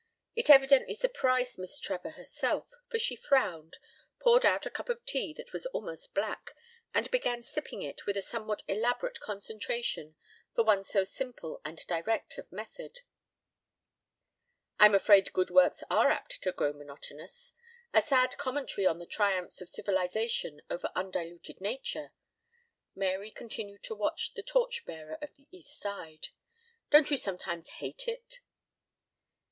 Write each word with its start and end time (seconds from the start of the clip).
It 0.35 0.49
evidently 0.49 0.95
surprised 0.95 1.59
Miss 1.59 1.77
Trevor 1.79 2.09
herself, 2.09 2.71
for 2.89 2.97
she 2.97 3.15
frowned, 3.15 3.77
poured 4.19 4.47
out 4.47 4.65
a 4.65 4.71
cup 4.71 4.89
of 4.89 5.05
tea 5.05 5.31
that 5.35 5.53
was 5.53 5.67
almost 5.67 6.15
black, 6.15 6.55
and 6.91 7.11
began 7.11 7.43
sipping 7.43 7.83
it 7.83 8.07
with 8.07 8.17
a 8.17 8.23
somewhat 8.23 8.63
elaborate 8.67 9.19
concentration 9.19 10.15
for 10.55 10.63
one 10.63 10.83
so 10.83 11.03
simple 11.03 11.61
and 11.63 11.85
direct 11.85 12.39
of 12.39 12.51
method. 12.51 13.01
"I'm 14.79 14.95
afraid 14.95 15.33
good 15.33 15.51
works 15.51 15.83
are 15.91 16.09
apt 16.09 16.41
to 16.41 16.51
grow 16.51 16.73
monotonous. 16.73 17.53
A 17.93 18.01
sad 18.01 18.35
commentary 18.39 18.87
on 18.87 18.97
the 18.97 19.05
triumphs 19.05 19.61
of 19.61 19.69
civilization 19.69 20.63
over 20.67 20.89
undiluted 20.95 21.61
nature." 21.61 22.11
Mary 22.95 23.29
continued 23.29 23.83
to 23.83 23.93
watch 23.93 24.33
the 24.33 24.41
torch 24.41 24.83
bearer 24.83 25.19
of 25.21 25.35
the 25.35 25.47
East 25.51 25.77
Side. 25.79 26.29
"Don't 26.89 27.11
you 27.11 27.17
sometimes 27.17 27.69
hate 27.77 28.07
it?" 28.07 28.39